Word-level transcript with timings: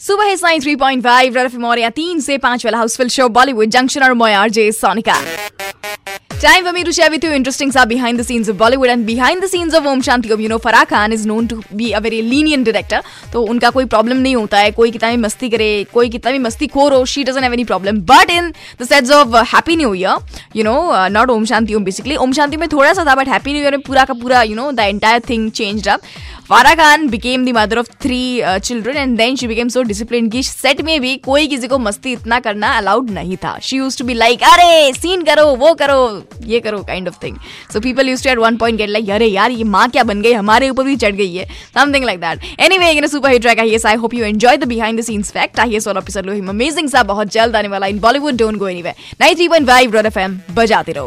सुबह 0.00 0.24
है 0.24 0.36
sign 0.36 0.60
three 0.60 0.74
point 0.76 1.02
five 1.04 1.36
rough 1.36 1.54
और 1.64 1.78
या 1.78 1.88
तीन 1.90 2.20
से 2.20 2.36
पाँच 2.38 2.64
वाला 2.64 2.78
हाउसफुल 2.78 3.08
शो 3.08 3.28
बॉलीवुड 3.28 3.70
जंक्शन 3.70 4.02
और 4.02 4.12
मैं 4.14 4.34
RJ 4.34 4.70
Sonika. 4.72 5.14
Time 6.40 6.64
for 6.64 6.72
me 6.72 6.84
to 6.84 6.92
share 6.92 7.10
with 7.10 7.24
you 7.24 7.32
interesting 7.32 7.72
stuff 7.72 7.88
behind 7.88 8.16
the 8.16 8.22
scenes 8.22 8.48
of 8.48 8.56
Bollywood 8.56 8.90
and 8.90 9.04
behind 9.04 9.42
the 9.42 9.48
scenes 9.48 9.74
of 9.74 9.84
Om 9.84 10.00
Shanti 10.00 10.30
Om. 10.30 10.40
You 10.40 10.48
know, 10.48 10.60
Farah 10.60 10.86
Khan 10.86 11.10
is 11.10 11.26
known 11.26 11.48
to 11.48 11.56
be 11.74 11.92
a 11.92 12.00
very 12.00 12.20
lenient 12.22 12.64
director. 12.64 13.00
तो 13.32 13.42
उनका 13.44 13.70
कोई 13.70 13.84
problem 13.84 14.16
नहीं 14.16 14.34
होता 14.36 14.58
है 14.58 14.70
कोई 14.72 14.90
कितना 14.90 15.10
भी 15.10 15.16
मस्ती 15.16 15.48
करे 15.50 15.68
कोई 15.92 16.08
कितना 16.08 16.32
भी 16.32 16.38
मस्ती 16.38 16.66
खोर 16.66 16.92
हो 16.92 17.04
she 17.04 17.24
doesn't 17.24 17.42
have 17.42 17.52
any 17.52 17.64
problem 17.64 17.98
but 18.10 18.30
in 18.30 18.52
the 18.80 18.84
sets 18.84 19.10
of 19.10 19.36
Happy 19.54 19.76
New 19.76 19.92
Year 19.94 20.56
you 20.56 20.64
know 20.64 21.08
not 21.18 21.30
Om 21.30 21.44
Shanti 21.44 21.74
Om 21.74 21.84
basically 21.84 22.16
Om 22.16 22.32
Shanti 22.32 22.56
में 22.56 22.68
थोड़ा 22.72 22.92
सा 22.92 23.04
था 23.04 23.14
बट 23.14 23.28
हैप्पी 23.28 23.52
न्यू 23.52 23.62
ईयर 23.62 23.76
में 23.76 23.82
पूरा 23.86 24.04
का 24.04 24.14
पूरा 24.14 24.42
you 24.42 24.56
know 24.56 24.70
the 24.72 24.80
entire 24.80 25.22
thing 25.28 25.50
change 25.50 25.88
up 25.88 26.00
Farah 26.48 26.74
Khan 26.74 27.08
became 27.08 27.44
the 27.46 27.56
mother 27.56 27.78
of 27.78 27.88
three 28.02 28.20
children 28.64 28.96
and 28.96 29.16
then 29.16 29.36
she 29.36 29.46
became 29.48 29.68
so 29.68 29.82
discipline 29.90 30.28
की 30.30 30.42
set 30.42 30.80
में 30.82 31.00
भी 31.00 31.16
कोई 31.24 31.46
किसी 31.48 31.68
को 31.68 31.78
मस्ती 31.78 32.12
इतना 32.12 32.40
करना 32.40 32.72
अलाउड 32.78 33.10
नहीं 33.10 33.36
था 33.44 33.58
she 33.62 33.76
used 33.76 33.98
to 33.98 34.04
be 34.04 34.14
like 34.14 34.42
अरे 34.52 34.92
सीन 34.94 35.24
करो 35.24 35.46
वो 35.56 35.74
करो 35.82 35.98
ये 36.46 36.60
करो 36.60 36.82
kind 36.82 37.08
of 37.08 37.16
thing 37.22 37.36
so 37.72 37.80
people 37.80 38.08
used 38.08 38.24
to 38.24 38.30
at 38.30 38.38
one 38.38 38.56
point 38.56 38.78
get 38.78 38.88
like 38.88 39.10
अरे 39.10 39.26
यार, 39.26 39.50
ये 39.50 39.64
माँ 39.64 39.88
क्या 39.90 40.04
बन 40.04 40.22
गई? 40.22 40.32
हमारे 40.32 40.70
ऊपर 40.70 40.84
भी 40.84 40.96
चढ़ 40.96 41.14
गई 41.14 41.34
है. 41.34 41.46
Something 41.74 42.04
like 42.04 42.20
that 42.20 42.60
anyway 42.78 43.08
super 43.08 43.30
hit 43.30 43.42
track 43.42 43.60
I 43.60 43.94
hope 43.94 44.14
you 44.14 44.24
enjoy 44.24 44.56
the 44.56 44.68
behind 44.68 45.00
the 45.00 45.04
scenes 45.04 45.30
fact 45.32 45.60
I 45.60 45.80
सोलह 45.80 46.20
लो, 46.20 46.32
हिम 46.32 46.48
अमेजिंग 46.48 46.88
सा, 46.88 47.02
बहुत 47.02 47.32
जल्द 47.32 47.56
आने 47.56 47.68
वाला 47.68 47.86
in 47.86 47.98
Bollywood 48.00 48.36
don't 48.36 48.56
go 48.56 48.68
anyway 48.68 48.94
93.5 49.22 49.94
Red 49.94 50.06
FM 50.06 50.38
बजाते 50.54 50.92
रहो. 50.92 51.06